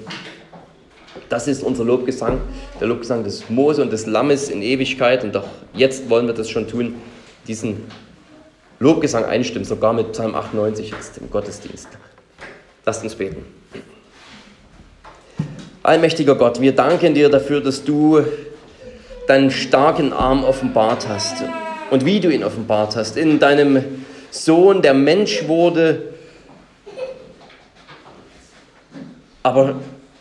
[1.29, 2.41] Das ist unser Lobgesang,
[2.79, 5.23] der Lobgesang des Mose und des Lammes in Ewigkeit.
[5.23, 6.95] Und auch jetzt wollen wir das schon tun,
[7.47, 7.85] diesen
[8.79, 11.87] Lobgesang einstimmen, sogar mit Psalm 98 jetzt im Gottesdienst.
[12.85, 13.45] Lasst uns beten.
[15.81, 18.21] Allmächtiger Gott, wir danken dir dafür, dass du
[19.27, 21.43] deinen starken Arm offenbart hast
[21.91, 23.83] und wie du ihn offenbart hast in deinem
[24.31, 26.12] Sohn, der Mensch wurde,
[29.43, 29.75] aber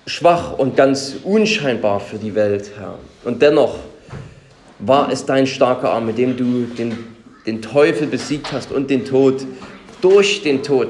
[0.07, 2.99] schwach und ganz unscheinbar für die Welt, Herr.
[3.25, 3.77] Und dennoch
[4.81, 6.99] war es dein starker Arm, mit dem du den,
[7.47, 9.47] den Teufel besiegt hast und den Tod
[10.01, 10.89] durch den Tod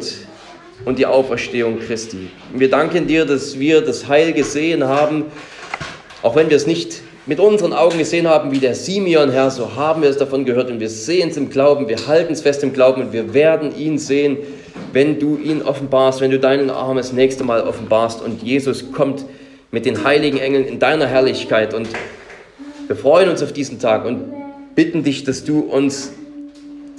[0.86, 2.30] und die Auferstehung Christi.
[2.54, 5.26] Wir danken dir, dass wir das Heil gesehen haben,
[6.22, 9.76] auch wenn wir es nicht mit unseren Augen gesehen haben, wie der Simeon, Herr, so
[9.76, 12.64] haben wir es davon gehört und wir sehen es im Glauben, wir halten es fest
[12.64, 14.38] im Glauben und wir werden ihn sehen,
[14.92, 19.24] wenn du ihn offenbarst, wenn du deinen Arm das nächste Mal offenbarst und Jesus kommt
[19.70, 21.88] mit den heiligen Engeln in deiner Herrlichkeit und
[22.86, 24.32] wir freuen uns auf diesen Tag und
[24.74, 26.12] bitten dich, dass du uns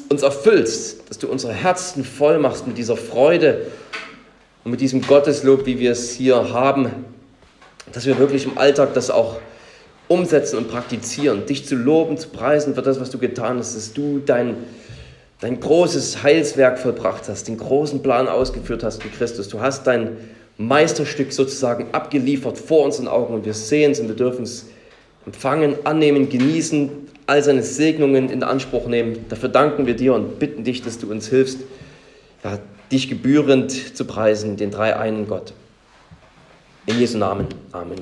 [0.10, 3.68] uns erfüllst, dass du unsere Herzen voll machst mit dieser Freude
[4.64, 6.90] und mit diesem Gotteslob, wie wir es hier haben,
[7.92, 9.40] dass wir wirklich im Alltag das auch
[10.08, 13.94] umsetzen und praktizieren, dich zu loben, zu preisen für das, was du getan hast, dass
[13.94, 14.56] du dein,
[15.44, 19.50] dein großes Heilswerk vollbracht hast, den großen Plan ausgeführt hast mit Christus.
[19.50, 20.16] Du hast dein
[20.58, 24.68] Meisterstück sozusagen abgeliefert vor unseren Augen und wir sehen es und wir dürfen es
[25.26, 26.90] empfangen, annehmen, genießen,
[27.28, 29.26] all seine Segnungen in Anspruch nehmen.
[29.28, 31.60] Dafür danken wir dir und bitten dich, dass du uns hilfst,
[32.46, 35.52] ja, dich gebührend zu preisen, den drei einen Gott.
[36.86, 37.48] In Jesu Namen.
[37.74, 38.00] Amen.